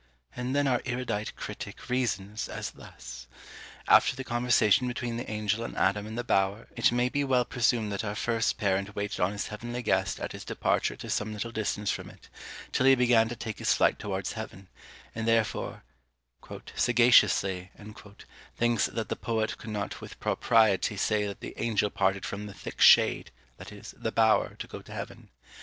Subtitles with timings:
[0.35, 2.49] And then our erudite critic reasons!
[2.49, 3.27] as thus:
[3.87, 7.45] After the conversation between the Angel and Adam in the bower, it may be well
[7.45, 11.33] presumed that our first parent waited on his heavenly guest at his departure to some
[11.33, 12.29] little distance from it,
[12.71, 14.69] till he began to take his flight towards heaven;
[15.13, 15.83] and therefore
[16.73, 17.69] "sagaciously"
[18.57, 22.55] thinks that the poet could not with propriety say that the angel parted from the
[22.55, 25.29] thick shade, that is, the bower, to go to heaven.